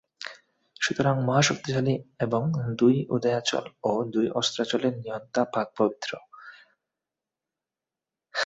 [0.81, 1.95] সুতরাং মহাশক্তিশালী
[2.19, 2.41] এবং
[2.77, 6.11] দুই উদয়াচল ও দুই অস্তাচলের নিয়ন্তা পাক পবিত্র।